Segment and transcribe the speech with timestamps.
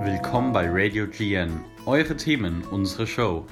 [0.00, 1.62] Willkommen bei Radio GN.
[1.84, 3.44] Eure Themen, unsere Show.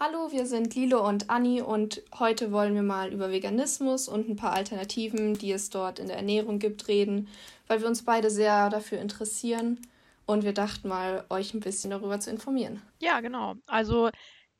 [0.00, 4.34] Hallo, wir sind Lilo und Anni und heute wollen wir mal über Veganismus und ein
[4.34, 7.28] paar Alternativen, die es dort in der Ernährung gibt, reden,
[7.68, 9.78] weil wir uns beide sehr dafür interessieren
[10.26, 12.82] und wir dachten mal, euch ein bisschen darüber zu informieren.
[12.98, 13.54] Ja, genau.
[13.66, 14.10] Also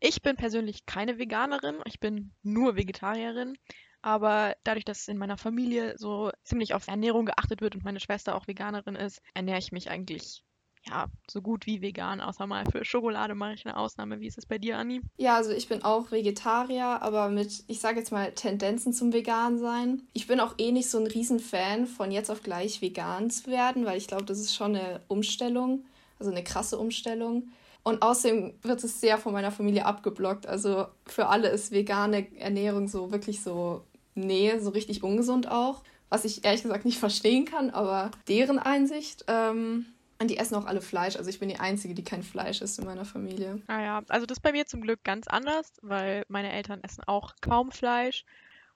[0.00, 3.56] ich bin persönlich keine Veganerin, ich bin nur Vegetarierin.
[4.02, 8.34] Aber dadurch, dass in meiner Familie so ziemlich auf Ernährung geachtet wird und meine Schwester
[8.34, 10.42] auch Veganerin ist, ernähre ich mich eigentlich
[10.86, 14.20] ja, so gut wie vegan, außer mal für Schokolade mache ich eine Ausnahme.
[14.20, 15.02] Wie ist es bei dir, Anni?
[15.18, 19.58] Ja, also ich bin auch Vegetarier, aber mit, ich sage jetzt mal, Tendenzen zum Vegan
[19.58, 20.02] sein.
[20.14, 23.84] Ich bin auch eh nicht so ein Riesenfan von jetzt auf gleich vegan zu werden,
[23.84, 25.84] weil ich glaube, das ist schon eine Umstellung,
[26.18, 27.52] also eine krasse Umstellung.
[27.82, 30.46] Und außerdem wird es sehr von meiner Familie abgeblockt.
[30.46, 35.82] Also für alle ist vegane Ernährung so wirklich so, nee, so richtig ungesund auch.
[36.08, 39.24] Was ich ehrlich gesagt nicht verstehen kann, aber deren Einsicht.
[39.28, 39.86] Ähm,
[40.20, 41.16] und die essen auch alle Fleisch.
[41.16, 43.62] Also ich bin die Einzige, die kein Fleisch isst in meiner Familie.
[43.68, 47.04] Ah ja, also das ist bei mir zum Glück ganz anders, weil meine Eltern essen
[47.06, 48.26] auch kaum Fleisch.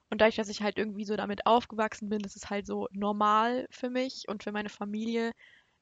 [0.09, 3.67] Und dadurch, dass ich halt irgendwie so damit aufgewachsen bin, ist es halt so normal
[3.69, 5.33] für mich und für meine Familie,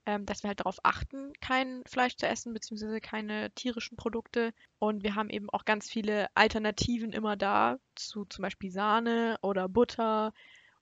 [0.05, 4.53] ähm, dass wir halt darauf achten, kein Fleisch zu essen, beziehungsweise keine tierischen Produkte.
[4.79, 9.69] Und wir haben eben auch ganz viele Alternativen immer da, zu zum Beispiel Sahne oder
[9.69, 10.33] Butter,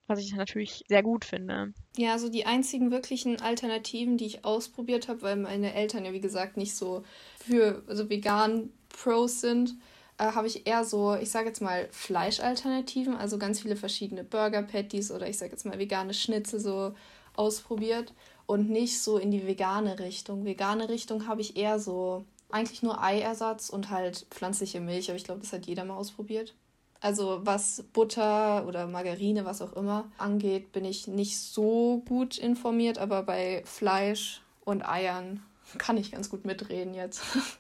[0.08, 1.74] was ich natürlich sehr gut finde.
[1.96, 6.22] Ja, so die einzigen wirklichen Alternativen, die ich ausprobiert habe, weil meine Eltern ja wie
[6.22, 7.04] gesagt nicht so
[7.46, 9.76] für also vegan Pros sind,
[10.18, 14.64] äh, habe ich eher so, ich sage jetzt mal Fleischalternativen, also ganz viele verschiedene Burger
[14.64, 16.94] Patties oder ich sage jetzt mal vegane Schnitzel so
[17.36, 18.14] ausprobiert
[18.52, 20.44] und nicht so in die vegane Richtung.
[20.44, 25.24] Vegane Richtung habe ich eher so eigentlich nur Eiersatz und halt pflanzliche Milch, aber ich
[25.24, 26.54] glaube, das hat jeder mal ausprobiert.
[27.00, 32.98] Also was Butter oder Margarine, was auch immer angeht, bin ich nicht so gut informiert,
[32.98, 35.42] aber bei Fleisch und Eiern
[35.78, 37.24] kann ich ganz gut mitreden jetzt.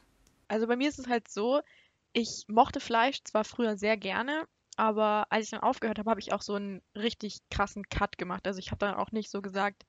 [0.50, 1.62] Also bei mir ist es halt so,
[2.12, 6.34] ich mochte Fleisch zwar früher sehr gerne, aber als ich dann aufgehört habe, habe ich
[6.34, 8.46] auch so einen richtig krassen Cut gemacht.
[8.46, 9.86] Also ich habe dann auch nicht so gesagt,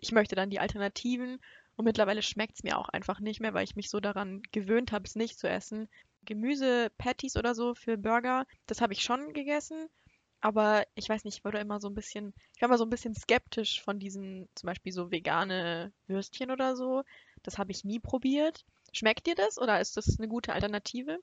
[0.00, 1.40] ich möchte dann die Alternativen.
[1.76, 4.92] Und mittlerweile schmeckt es mir auch einfach nicht mehr, weil ich mich so daran gewöhnt
[4.92, 5.88] habe, es nicht zu essen.
[6.26, 9.88] Gemüse-Patties oder so für Burger, das habe ich schon gegessen.
[10.42, 12.90] Aber ich weiß nicht, ich wurde immer so ein bisschen, ich war immer so ein
[12.90, 17.02] bisschen skeptisch von diesen zum Beispiel so vegane Würstchen oder so.
[17.42, 18.64] Das habe ich nie probiert.
[18.92, 21.18] Schmeckt dir das oder ist das eine gute Alternative?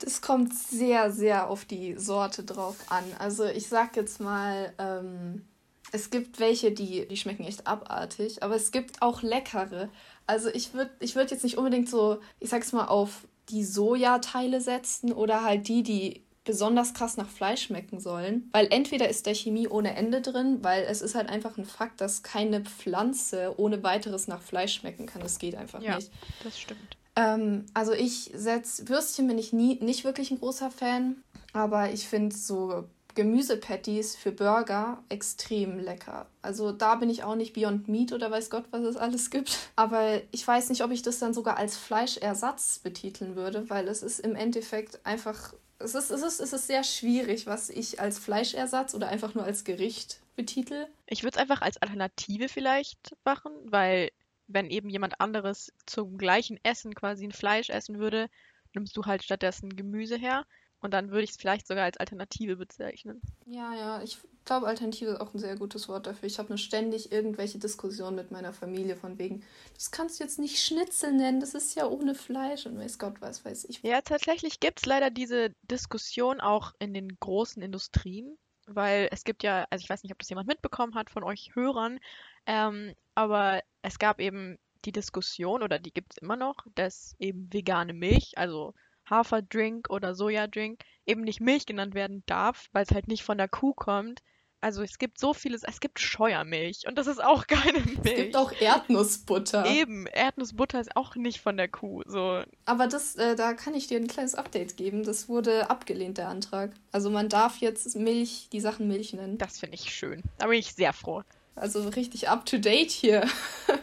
[0.00, 3.04] Das kommt sehr, sehr auf die Sorte drauf an.
[3.18, 5.46] Also ich sag jetzt mal, ähm,
[5.92, 9.88] es gibt welche, die, die schmecken echt abartig, aber es gibt auch leckere.
[10.26, 14.60] Also ich würde ich würd jetzt nicht unbedingt so, ich sag's mal, auf die Sojateile
[14.60, 18.48] setzen oder halt die, die besonders krass nach Fleisch schmecken sollen.
[18.52, 22.00] Weil entweder ist da Chemie ohne Ende drin, weil es ist halt einfach ein Fakt,
[22.00, 25.22] dass keine Pflanze ohne weiteres nach Fleisch schmecken kann.
[25.22, 26.10] Das geht einfach ja, nicht.
[26.44, 26.96] Das stimmt.
[27.16, 31.22] Ähm, also ich setze, Würstchen bin ich nie, nicht wirklich ein großer Fan,
[31.52, 32.84] aber ich finde so
[33.18, 36.28] Gemüsepatties für Burger extrem lecker.
[36.40, 39.58] Also da bin ich auch nicht Beyond Meat oder weiß Gott, was es alles gibt.
[39.74, 44.04] Aber ich weiß nicht, ob ich das dann sogar als Fleischersatz betiteln würde, weil es
[44.04, 48.20] ist im Endeffekt einfach, es ist, es ist, es ist sehr schwierig, was ich als
[48.20, 50.86] Fleischersatz oder einfach nur als Gericht betitel.
[51.06, 54.10] Ich würde es einfach als Alternative vielleicht machen, weil
[54.46, 58.30] wenn eben jemand anderes zum gleichen Essen quasi ein Fleisch essen würde,
[58.74, 60.46] nimmst du halt stattdessen Gemüse her.
[60.80, 63.20] Und dann würde ich es vielleicht sogar als Alternative bezeichnen.
[63.46, 66.26] Ja, ja, ich glaube, Alternative ist auch ein sehr gutes Wort dafür.
[66.26, 69.44] Ich habe nur ständig irgendwelche Diskussionen mit meiner Familie von wegen,
[69.74, 73.20] das kannst du jetzt nicht Schnitzel nennen, das ist ja ohne Fleisch und weiß Gott,
[73.20, 73.82] was weiß ich.
[73.82, 79.42] Ja, tatsächlich gibt es leider diese Diskussion auch in den großen Industrien, weil es gibt
[79.42, 81.98] ja, also ich weiß nicht, ob das jemand mitbekommen hat von euch Hörern,
[82.46, 87.52] ähm, aber es gab eben die Diskussion, oder die gibt es immer noch, dass eben
[87.52, 88.74] vegane Milch, also
[89.10, 93.48] Haferdrink oder Sojadrink eben nicht Milch genannt werden darf, weil es halt nicht von der
[93.48, 94.20] Kuh kommt.
[94.60, 97.98] Also es gibt so vieles, es gibt Scheuermilch und das ist auch keine Milch.
[98.04, 99.66] Es gibt auch Erdnussbutter.
[99.66, 102.02] Eben, Erdnussbutter ist auch nicht von der Kuh.
[102.06, 102.42] So.
[102.64, 105.04] Aber das, äh, da kann ich dir ein kleines Update geben.
[105.04, 106.72] Das wurde abgelehnt, der Antrag.
[106.90, 109.38] Also man darf jetzt Milch, die Sachen Milch nennen.
[109.38, 110.22] Das finde ich schön.
[110.38, 111.22] Da bin ich sehr froh.
[111.54, 113.26] Also richtig up to date hier.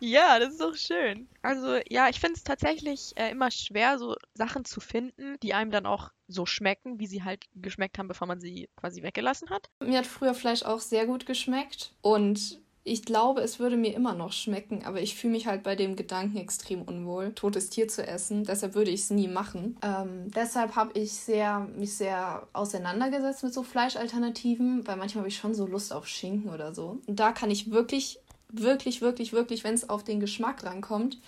[0.00, 1.28] Ja, das ist doch schön.
[1.42, 5.70] Also ja, ich finde es tatsächlich äh, immer schwer, so Sachen zu finden, die einem
[5.70, 9.68] dann auch so schmecken, wie sie halt geschmeckt haben, bevor man sie quasi weggelassen hat.
[9.84, 14.12] Mir hat früher Fleisch auch sehr gut geschmeckt und Ich glaube, es würde mir immer
[14.14, 18.06] noch schmecken, aber ich fühle mich halt bei dem Gedanken extrem unwohl, totes Tier zu
[18.06, 18.44] essen.
[18.44, 19.78] Deshalb würde ich es nie machen.
[19.82, 25.38] Ähm, deshalb habe ich sehr, mich sehr auseinandergesetzt mit so Fleischalternativen, weil manchmal habe ich
[25.38, 27.00] schon so Lust auf Schinken oder so.
[27.06, 28.18] Und da kann ich wirklich,
[28.60, 31.18] wirklich, wirklich, wirklich, wenn es auf den Geschmack rankommt,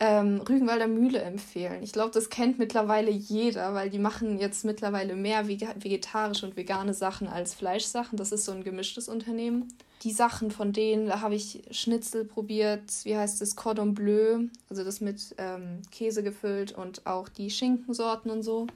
[0.00, 1.82] ähm, Rügenwalder Mühle empfehlen.
[1.82, 6.94] Ich glaube, das kennt mittlerweile jeder, weil die machen jetzt mittlerweile mehr vegetarische und vegane
[6.94, 8.16] Sachen als Fleischsachen.
[8.16, 9.74] Das ist so ein gemischtes Unternehmen.
[10.04, 14.84] Die Sachen von denen, da habe ich Schnitzel probiert, wie heißt es, Cordon Bleu, also
[14.84, 18.68] das mit ähm, Käse gefüllt und auch die Schinkensorten und so.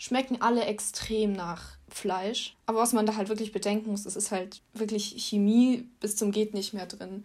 [0.00, 2.56] Schmecken alle extrem nach Fleisch.
[2.64, 6.32] Aber was man da halt wirklich bedenken muss, es ist halt wirklich Chemie bis zum
[6.32, 7.24] Geht nicht mehr drin.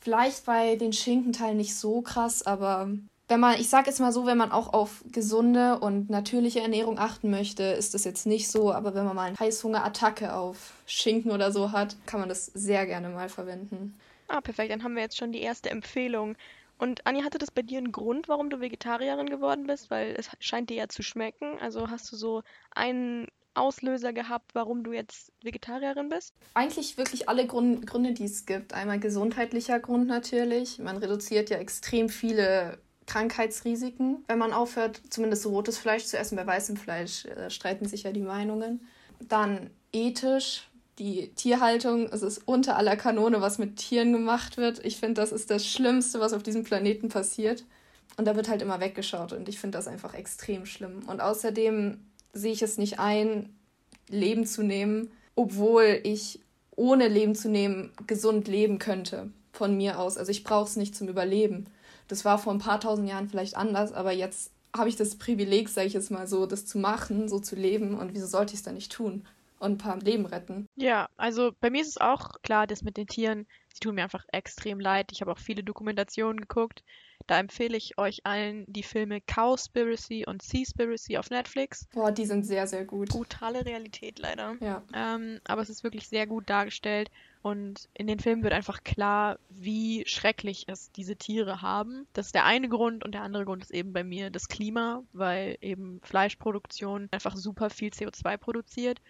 [0.00, 2.88] Vielleicht bei den Schinkenteilen nicht so krass, aber
[3.28, 6.98] wenn man, ich sag jetzt mal so, wenn man auch auf gesunde und natürliche Ernährung
[6.98, 8.72] achten möchte, ist das jetzt nicht so.
[8.72, 12.86] Aber wenn man mal eine Heißhungerattacke auf Schinken oder so hat, kann man das sehr
[12.86, 13.94] gerne mal verwenden.
[14.28, 14.72] Ah, perfekt.
[14.72, 16.36] Dann haben wir jetzt schon die erste Empfehlung.
[16.78, 19.90] Und Anni, hatte das bei dir einen Grund, warum du Vegetarierin geworden bist?
[19.90, 21.58] Weil es scheint dir ja zu schmecken.
[21.60, 22.42] Also hast du so
[22.74, 26.34] einen Auslöser gehabt, warum du jetzt Vegetarierin bist?
[26.54, 28.74] Eigentlich wirklich alle Grund, Gründe, die es gibt.
[28.74, 30.78] Einmal gesundheitlicher Grund natürlich.
[30.78, 36.36] Man reduziert ja extrem viele Krankheitsrisiken, wenn man aufhört, zumindest rotes Fleisch zu essen.
[36.36, 38.86] Bei weißem Fleisch äh, streiten sich ja die Meinungen.
[39.20, 40.68] Dann ethisch.
[40.98, 44.82] Die Tierhaltung, es ist unter aller Kanone, was mit Tieren gemacht wird.
[44.84, 47.64] Ich finde, das ist das Schlimmste, was auf diesem Planeten passiert.
[48.16, 51.02] Und da wird halt immer weggeschaut und ich finde das einfach extrem schlimm.
[51.06, 51.98] Und außerdem
[52.32, 53.54] sehe ich es nicht ein,
[54.08, 56.40] Leben zu nehmen, obwohl ich
[56.76, 60.16] ohne Leben zu nehmen gesund leben könnte von mir aus.
[60.16, 61.66] Also ich brauche es nicht zum Überleben.
[62.08, 65.68] Das war vor ein paar tausend Jahren vielleicht anders, aber jetzt habe ich das Privileg,
[65.68, 67.98] sage ich jetzt mal so, das zu machen, so zu leben.
[67.98, 69.26] Und wieso sollte ich es dann nicht tun?
[69.58, 70.68] Und ein paar Leben retten.
[70.76, 74.02] Ja, also bei mir ist es auch klar, das mit den Tieren, sie tun mir
[74.02, 75.12] einfach extrem leid.
[75.12, 76.82] Ich habe auch viele Dokumentationen geguckt.
[77.26, 81.88] Da empfehle ich euch allen die Filme Cowspiracy und Seaspiracy auf Netflix.
[81.92, 83.08] Boah, die sind sehr, sehr gut.
[83.08, 84.56] Brutale Realität leider.
[84.60, 84.82] Ja.
[84.94, 87.10] Ähm, aber es ist wirklich sehr gut dargestellt.
[87.42, 92.06] Und in den Filmen wird einfach klar, wie schrecklich es diese Tiere haben.
[92.12, 95.02] Das ist der eine Grund und der andere Grund ist eben bei mir das Klima,
[95.12, 99.00] weil eben Fleischproduktion einfach super viel CO2 produziert.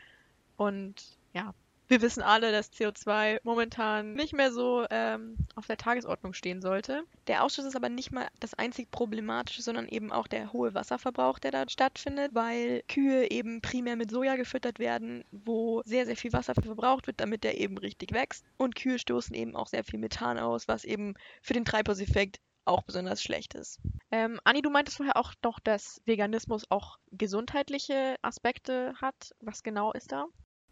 [0.57, 1.55] Und ja,
[1.89, 7.05] wir wissen alle, dass CO2 momentan nicht mehr so ähm, auf der Tagesordnung stehen sollte.
[7.29, 11.39] Der Ausstoß ist aber nicht mal das einzig Problematische, sondern eben auch der hohe Wasserverbrauch,
[11.39, 16.33] der da stattfindet, weil Kühe eben primär mit Soja gefüttert werden, wo sehr, sehr viel
[16.33, 18.45] Wasser verbraucht wird, damit der eben richtig wächst.
[18.57, 22.83] Und Kühe stoßen eben auch sehr viel Methan aus, was eben für den Treibhauseffekt auch
[22.83, 23.79] besonders schlecht ist.
[24.11, 29.37] Ähm, Anni, du meintest vorher auch noch, dass Veganismus auch gesundheitliche Aspekte hat.
[29.41, 30.27] Was genau ist da?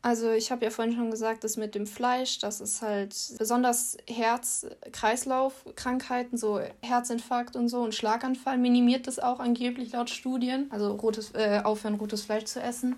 [0.05, 3.97] Also ich habe ja vorhin schon gesagt, das mit dem Fleisch, das ist halt besonders
[4.07, 10.67] Herz-Kreislauf-Krankheiten, so Herzinfarkt und so und Schlaganfall minimiert das auch angeblich laut Studien.
[10.69, 12.97] Also rotes, äh, aufhören, rotes Fleisch zu essen.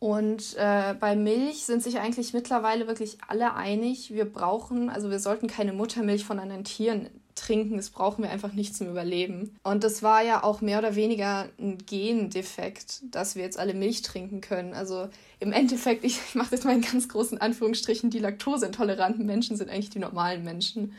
[0.00, 5.20] Und äh, bei Milch sind sich eigentlich mittlerweile wirklich alle einig, wir brauchen, also wir
[5.20, 9.56] sollten keine Muttermilch von anderen Tieren trinken, das brauchen wir einfach nicht zum Überleben.
[9.62, 14.02] Und das war ja auch mehr oder weniger ein Gendefekt, dass wir jetzt alle Milch
[14.02, 14.74] trinken können.
[14.74, 19.70] Also im Endeffekt, ich mache jetzt mal in ganz großen Anführungsstrichen, die laktoseintoleranten Menschen sind
[19.70, 20.94] eigentlich die normalen Menschen.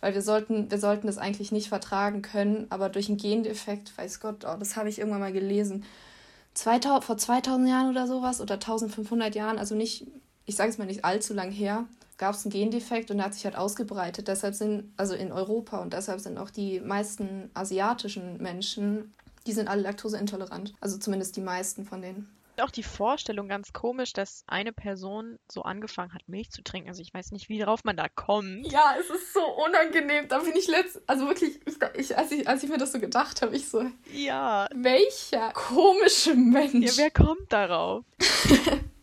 [0.00, 4.20] Weil wir sollten, wir sollten das eigentlich nicht vertragen können, aber durch einen Gendefekt, weiß
[4.20, 5.84] Gott, oh, das habe ich irgendwann mal gelesen.
[6.54, 10.06] 2000, vor 2000 Jahren oder sowas oder 1500 Jahren, also nicht,
[10.46, 11.84] ich sage es mal nicht allzu lang her,
[12.20, 14.28] gab es einen Gendefekt und der hat sich halt ausgebreitet.
[14.28, 19.14] Deshalb sind, also in Europa und deshalb sind auch die meisten asiatischen Menschen,
[19.46, 20.74] die sind alle laktoseintolerant.
[20.80, 25.62] Also zumindest die meisten von denen auch die Vorstellung ganz komisch, dass eine Person so
[25.62, 26.90] angefangen hat, Milch zu trinken.
[26.90, 28.70] Also ich weiß nicht, wie darauf man da kommt.
[28.70, 30.28] Ja, es ist so unangenehm.
[30.28, 33.00] Da bin ich letzt, also wirklich, ich, ich, als, ich, als ich mir das so
[33.00, 34.68] gedacht habe, ich so, ja.
[34.74, 36.98] Welcher komische Mensch.
[36.98, 38.04] Ja, wer kommt darauf?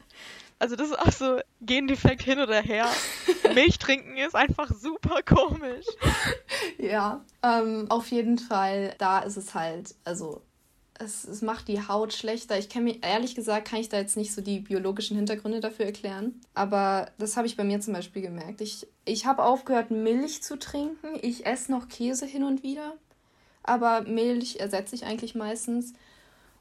[0.60, 2.88] Also das ist auch so Gendefekt hin oder her.
[3.54, 5.86] Milch trinken ist einfach super komisch.
[6.80, 10.42] Ja, ähm, auf jeden Fall, da ist es halt, also
[11.00, 12.58] es, es macht die Haut schlechter.
[12.58, 15.86] Ich kenne mir, ehrlich gesagt, kann ich da jetzt nicht so die biologischen Hintergründe dafür
[15.86, 16.42] erklären.
[16.54, 18.62] Aber das habe ich bei mir zum Beispiel gemerkt.
[18.62, 21.20] Ich, ich habe aufgehört, Milch zu trinken.
[21.22, 22.94] Ich esse noch Käse hin und wieder.
[23.64, 25.94] Aber Milch ersetze ich eigentlich meistens.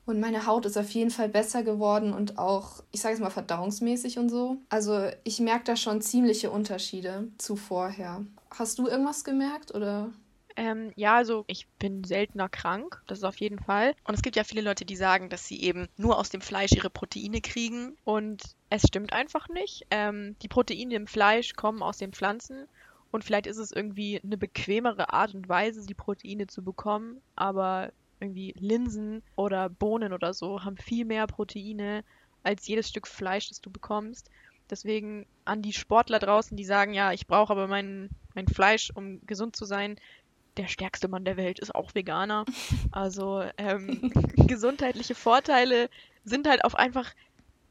[0.07, 3.31] Und meine Haut ist auf jeden Fall besser geworden und auch, ich sage es mal,
[3.31, 4.59] verdauungsmäßig und so.
[4.69, 8.25] Also ich merke da schon ziemliche Unterschiede zu vorher.
[8.51, 10.13] Hast du irgendwas gemerkt oder?
[10.57, 13.95] Ähm, ja, also ich bin seltener krank, das ist auf jeden Fall.
[14.05, 16.73] Und es gibt ja viele Leute, die sagen, dass sie eben nur aus dem Fleisch
[16.73, 17.97] ihre Proteine kriegen.
[18.05, 19.87] Und es stimmt einfach nicht.
[19.91, 22.69] Ähm, die Proteine im Fleisch kommen aus den Pflanzen
[23.11, 27.93] Und vielleicht ist es irgendwie eine bequemere Art und Weise, die Proteine zu bekommen, aber
[28.21, 32.05] irgendwie Linsen oder Bohnen oder so haben viel mehr Proteine
[32.43, 34.31] als jedes Stück Fleisch, das du bekommst.
[34.71, 39.25] Deswegen an die Sportler draußen, die sagen, ja, ich brauche aber mein, mein Fleisch, um
[39.27, 39.97] gesund zu sein.
[40.57, 42.45] Der stärkste Mann der Welt ist auch Veganer.
[42.91, 45.91] Also ähm, gesundheitliche Vorteile
[46.25, 47.13] sind halt auf einfach,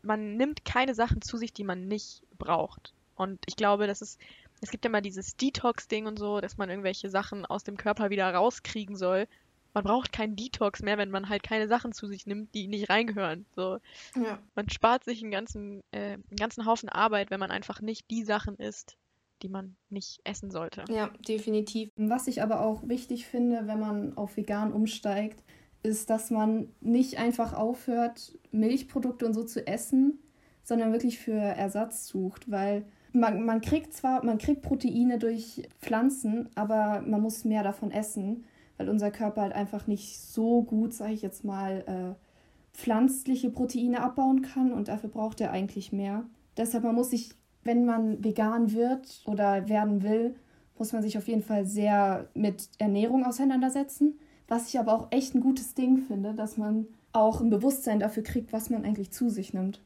[0.04, 2.94] man nimmt keine Sachen zu sich, die man nicht braucht.
[3.16, 4.20] Und ich glaube, das ist,
[4.62, 8.10] es gibt ja mal dieses Detox-Ding und so, dass man irgendwelche Sachen aus dem Körper
[8.10, 9.28] wieder rauskriegen soll
[9.75, 12.89] man braucht keinen Detox mehr, wenn man halt keine Sachen zu sich nimmt, die nicht
[12.89, 13.46] reingehören.
[13.55, 13.77] So.
[14.15, 14.39] Ja.
[14.55, 18.24] Man spart sich einen ganzen, äh, einen ganzen Haufen Arbeit, wenn man einfach nicht die
[18.24, 18.98] Sachen isst,
[19.41, 20.86] die man nicht essen sollte.
[20.89, 21.91] Ja, definitiv.
[21.98, 25.44] Was ich aber auch wichtig finde, wenn man auf vegan umsteigt,
[25.84, 30.20] ist, dass man nicht einfach aufhört, Milchprodukte und so zu essen,
[30.63, 36.50] sondern wirklich für Ersatz sucht, weil man, man kriegt zwar, man kriegt Proteine durch Pflanzen,
[36.55, 38.46] aber man muss mehr davon essen
[38.77, 44.01] weil unser Körper halt einfach nicht so gut, sage ich jetzt mal, äh, pflanzliche Proteine
[44.01, 46.25] abbauen kann und dafür braucht er eigentlich mehr.
[46.58, 47.32] Deshalb man muss sich,
[47.63, 50.36] wenn man vegan wird oder werden will,
[50.77, 54.20] muss man sich auf jeden Fall sehr mit Ernährung auseinandersetzen.
[54.48, 58.24] Was ich aber auch echt ein gutes Ding finde, dass man auch ein Bewusstsein dafür
[58.24, 59.82] kriegt, was man eigentlich zu sich nimmt.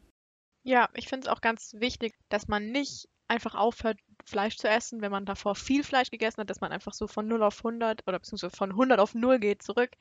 [0.64, 5.02] Ja, ich finde es auch ganz wichtig, dass man nicht einfach aufhört, Fleisch zu essen,
[5.02, 8.08] wenn man davor viel Fleisch gegessen hat, dass man einfach so von 0 auf 100
[8.08, 9.92] oder beziehungsweise von 100 auf 0 geht zurück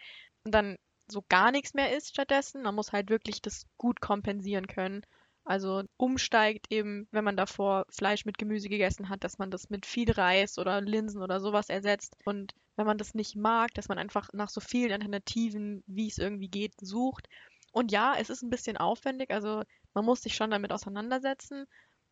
[0.44, 0.76] und dann
[1.10, 2.62] so gar nichts mehr isst stattdessen.
[2.62, 5.02] Man muss halt wirklich das gut kompensieren können.
[5.44, 9.86] Also umsteigt eben, wenn man davor Fleisch mit Gemüse gegessen hat, dass man das mit
[9.86, 12.16] viel Reis oder Linsen oder sowas ersetzt.
[12.26, 16.18] Und wenn man das nicht mag, dass man einfach nach so vielen Alternativen, wie es
[16.18, 17.28] irgendwie geht, sucht.
[17.72, 19.62] Und ja, es ist ein bisschen aufwendig, also
[19.94, 21.66] man muss sich schon damit auseinandersetzen.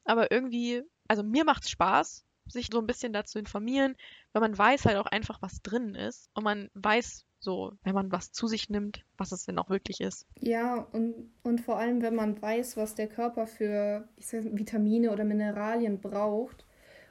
[0.04, 3.96] Aber irgendwie also mir macht es Spaß, sich so ein bisschen dazu informieren,
[4.32, 8.10] weil man weiß halt auch einfach, was drin ist und man weiß so, wenn man
[8.12, 10.26] was zu sich nimmt, was es denn auch wirklich ist.
[10.40, 15.12] Ja, und, und vor allem, wenn man weiß, was der Körper für ich sag, Vitamine
[15.12, 16.64] oder Mineralien braucht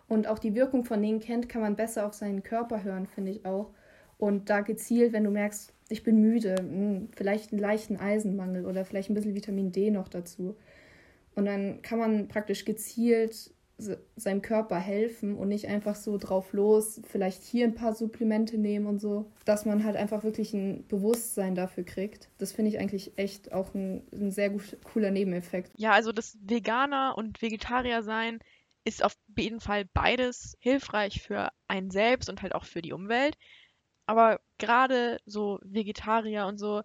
[0.08, 3.32] und auch die Wirkung von denen kennt, kann man besser auf seinen Körper hören, finde
[3.32, 3.72] ich auch.
[4.18, 8.86] Und da gezielt, wenn du merkst, ich bin müde, hm, vielleicht einen leichten Eisenmangel oder
[8.86, 10.56] vielleicht ein bisschen Vitamin D noch dazu.
[11.36, 17.01] Und dann kann man praktisch gezielt seinem Körper helfen und nicht einfach so drauf los,
[17.10, 21.55] vielleicht hier ein paar Supplemente nehmen und so, dass man halt einfach wirklich ein Bewusstsein
[21.55, 22.29] dafür kriegt.
[22.38, 25.72] Das finde ich eigentlich echt auch ein, ein sehr gut, cooler Nebeneffekt.
[25.75, 28.39] Ja, also das Veganer und Vegetarier sein
[28.86, 33.36] ist auf jeden Fall beides hilfreich für einen selbst und halt auch für die Umwelt.
[34.05, 36.84] Aber gerade so Vegetarier und so,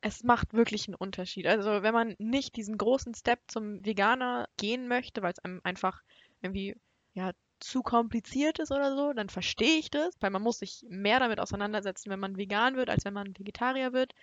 [0.00, 1.46] es macht wirklich einen Unterschied.
[1.46, 6.02] Also wenn man nicht diesen großen Step zum Veganer gehen möchte, weil es einem einfach
[6.42, 6.76] irgendwie
[7.14, 11.18] ja zu kompliziert ist oder so, dann verstehe ich das, weil man muss sich mehr
[11.18, 14.14] damit auseinandersetzen, wenn man vegan wird, als wenn man Vegetarier wird.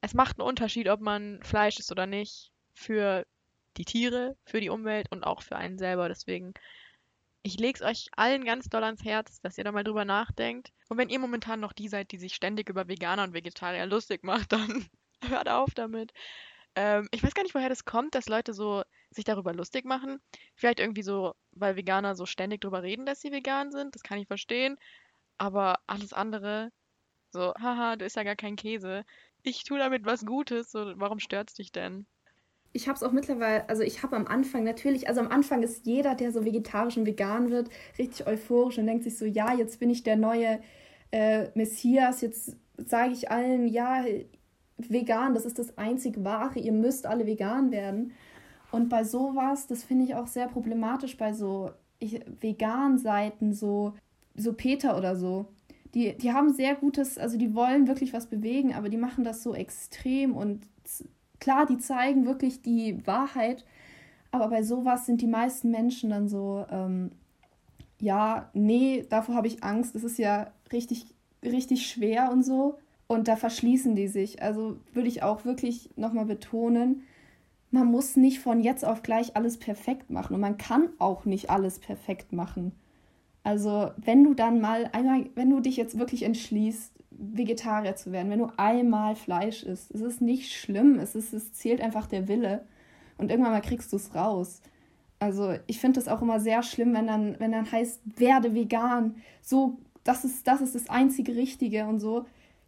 [0.00, 3.26] Es macht einen Unterschied, ob man Fleisch isst oder nicht, für
[3.76, 6.08] die Tiere, für die Umwelt und auch für einen selber.
[6.08, 6.54] Deswegen,
[7.42, 10.72] ich lege es euch allen ganz doll ans Herz, dass ihr da mal drüber nachdenkt.
[10.88, 14.24] Und wenn ihr momentan noch die seid, die sich ständig über Veganer und Vegetarier lustig
[14.24, 14.86] macht, dann
[15.28, 16.12] hört auf damit.
[16.76, 20.20] Ähm, ich weiß gar nicht, woher das kommt, dass Leute so sich darüber lustig machen.
[20.54, 23.94] Vielleicht irgendwie so, weil Veganer so ständig darüber reden, dass sie vegan sind.
[23.94, 24.76] Das kann ich verstehen.
[25.38, 26.70] Aber alles andere,
[27.30, 29.04] so, haha, du isst ja gar kein Käse.
[29.42, 30.70] Ich tue damit was Gutes.
[30.72, 32.06] So, warum stört's dich denn?
[32.76, 35.86] ich habe es auch mittlerweile, also ich habe am Anfang natürlich, also am Anfang ist
[35.86, 39.80] jeder, der so vegetarisch und vegan wird, richtig euphorisch und denkt sich so, ja, jetzt
[39.80, 40.60] bin ich der neue
[41.10, 44.04] äh, Messias, jetzt sage ich allen, ja,
[44.78, 48.12] vegan, das ist das einzig wahre, ihr müsst alle vegan werden.
[48.72, 51.70] Und bei sowas, das finde ich auch sehr problematisch bei so
[52.40, 53.94] vegan Seiten, so,
[54.34, 55.46] so Peter oder so.
[55.94, 59.42] Die, die haben sehr gutes, also die wollen wirklich was bewegen, aber die machen das
[59.42, 60.68] so extrem und
[61.40, 63.64] klar, die zeigen wirklich die Wahrheit,
[64.30, 67.12] aber bei sowas sind die meisten Menschen dann so, ähm,
[68.00, 71.06] ja, nee, davor habe ich Angst, das ist ja richtig,
[71.42, 72.78] richtig schwer und so.
[73.08, 74.42] Und da verschließen die sich.
[74.42, 77.02] Also würde ich auch wirklich nochmal betonen,
[77.70, 80.34] man muss nicht von jetzt auf gleich alles perfekt machen.
[80.34, 82.72] Und man kann auch nicht alles perfekt machen.
[83.42, 88.30] Also wenn du dann mal einmal, wenn du dich jetzt wirklich entschließt, Vegetarier zu werden,
[88.30, 92.28] wenn du einmal Fleisch isst, es ist nicht schlimm, es, ist, es zählt einfach der
[92.28, 92.66] Wille.
[93.18, 94.60] Und irgendwann mal kriegst du es raus.
[95.18, 99.16] Also ich finde das auch immer sehr schlimm, wenn dann, wenn dann heißt, werde vegan.
[99.40, 102.26] So, das ist, das ist das einzige Richtige und so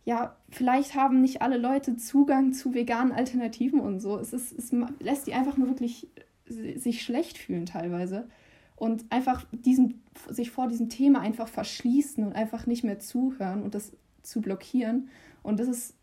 [0.08, 4.16] ja, vielleicht haben nicht alle Leute Zugang zu veganen Alternativen und so.
[4.18, 6.08] Es, ist, es lässt die einfach nur wirklich
[6.46, 8.26] sich schlecht fühlen teilweise.
[8.76, 10.00] und einfach diesem,
[10.30, 15.10] sich vor diesem Thema einfach verschließen und einfach nicht mehr zuhören und das zu blockieren.
[15.42, 15.94] Und das ist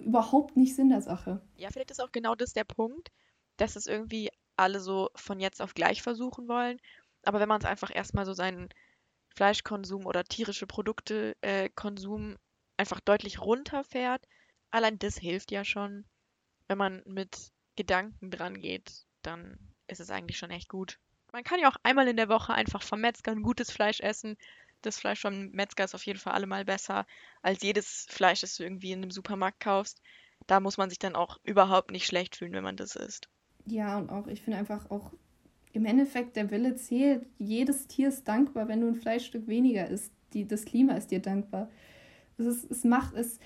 [0.00, 1.40] überhaupt nicht Sinn der Sache.
[1.56, 3.08] Ja, vielleicht ist auch genau das der Punkt,
[3.56, 6.78] dass es irgendwie alle so von jetzt auf gleich versuchen wollen.
[7.24, 8.68] Aber wenn man es einfach erstmal so seinen
[9.34, 12.36] Fleischkonsum oder tierische Produktekonsum äh,
[12.76, 14.26] einfach deutlich runterfährt,
[14.70, 16.04] allein das hilft ja schon.
[16.68, 20.98] Wenn man mit Gedanken dran geht, dann ist es eigentlich schon echt gut.
[21.32, 24.36] Man kann ja auch einmal in der Woche einfach vom Metzger ein gutes Fleisch essen.
[24.82, 27.06] Das Fleisch vom Metzger ist auf jeden Fall allemal besser
[27.42, 30.00] als jedes Fleisch, das du irgendwie in einem Supermarkt kaufst.
[30.46, 33.28] Da muss man sich dann auch überhaupt nicht schlecht fühlen, wenn man das isst.
[33.66, 35.12] Ja, und auch, ich finde einfach auch,
[35.72, 37.26] im Endeffekt, der Wille zählt.
[37.38, 40.12] Jedes Tier ist dankbar, wenn du ein Fleischstück weniger isst.
[40.32, 41.68] Die, das Klima ist dir dankbar.
[42.38, 43.38] Es, ist, es macht es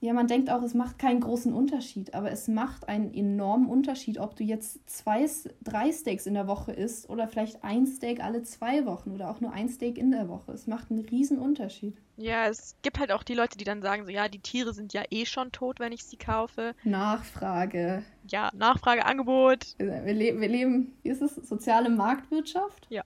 [0.00, 4.18] ja, man denkt auch, es macht keinen großen Unterschied, aber es macht einen enormen Unterschied,
[4.18, 5.26] ob du jetzt zwei,
[5.64, 9.40] drei Steaks in der Woche isst oder vielleicht ein Steak alle zwei Wochen oder auch
[9.40, 10.52] nur ein Steak in der Woche.
[10.52, 11.96] Es macht einen riesen Unterschied.
[12.18, 14.92] Ja, es gibt halt auch die Leute, die dann sagen so, ja, die Tiere sind
[14.92, 16.74] ja eh schon tot, wenn ich sie kaufe.
[16.84, 18.02] Nachfrage.
[18.28, 19.74] Ja, Nachfrage, Angebot.
[19.78, 22.86] Wir, le wir leben, wie ist es, soziale Marktwirtschaft?
[22.90, 23.02] Ja.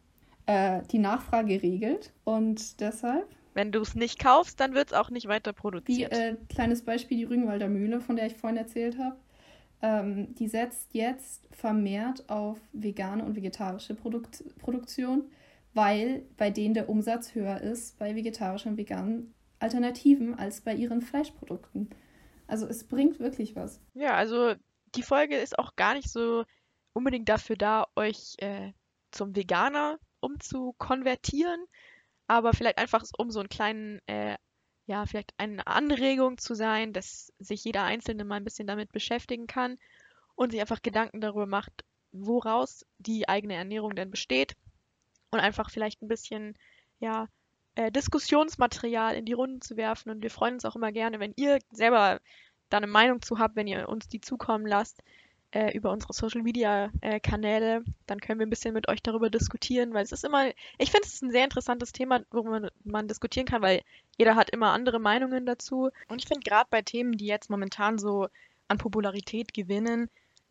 [0.47, 5.11] Äh, die Nachfrage regelt und deshalb wenn du es nicht kaufst, dann wird es auch
[5.11, 6.13] nicht weiter produziert.
[6.13, 9.17] Wie, äh, kleines Beispiel, die Rügenwalder Mühle, von der ich vorhin erzählt habe.
[9.83, 15.25] Ähm, die setzt jetzt vermehrt auf vegane und vegetarische Produkt Produktion,
[15.73, 21.01] weil bei denen der Umsatz höher ist bei vegetarischen und veganen Alternativen als bei ihren
[21.01, 21.91] Fleischprodukten.
[22.47, 23.81] Also es bringt wirklich was.
[23.95, 24.55] Ja, also
[24.97, 26.45] die Folge ist auch gar nicht so
[26.93, 28.73] unbedingt dafür da, euch äh,
[29.13, 31.65] zum Veganer umzukonvertieren,
[32.31, 34.37] aber vielleicht einfach um so einen kleinen, äh,
[34.87, 39.49] ja, vielleicht eine Anregung zu sein, dass sich jeder Einzelne mal ein bisschen damit beschäftigen
[39.49, 39.79] kann
[40.37, 41.73] und sich einfach Gedanken darüber macht,
[42.13, 44.55] woraus die eigene Ernährung denn besteht
[45.33, 46.57] und einfach vielleicht ein bisschen,
[47.01, 47.27] ja,
[47.75, 50.11] äh, Diskussionsmaterial in die Runden zu werfen.
[50.11, 52.21] Und wir freuen uns auch immer gerne, wenn ihr selber
[52.69, 55.03] da eine Meinung zu habt, wenn ihr uns die zukommen lasst
[55.53, 57.85] äh, über unsere Social Media äh, Kanäle.
[58.07, 60.49] Dann können wir ein bisschen mit euch darüber diskutieren, weil es ist immer,
[60.79, 63.83] ich finde es ist ein sehr interessantes Thema, worüber man, man diskutieren kann, weil
[64.19, 65.91] jeder hat immer andere Meinungen dazu.
[66.09, 68.29] Und ich finde gerade bei Themen, die jetzt momentan so
[68.69, 70.09] an Popularität gewinnen,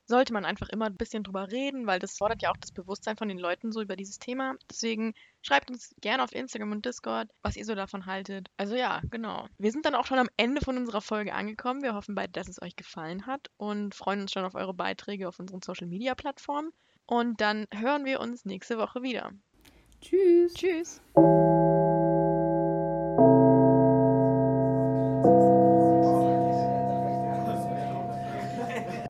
[0.10, 3.15] sollte man einfach immer ein bisschen drüber reden, weil das fordert ja auch das Bewusstsein
[3.15, 4.56] von den Leuten so über dieses Thema.
[4.69, 8.50] Deswegen schreibt uns gerne auf Instagram und Discord, was ihr so davon haltet.
[8.58, 9.48] Also ja, genau.
[9.58, 11.84] Wir sind dann auch schon am Ende von unserer Folge angekommen.
[11.84, 15.28] Wir hoffen beide, dass es euch gefallen hat und freuen uns schon auf eure Beiträge
[15.28, 16.72] auf unseren Social Media Plattformen.
[17.06, 19.32] Und dann hören wir uns nächste Woche wieder.
[20.02, 20.54] Tschüss.
[20.56, 21.02] Tschüss.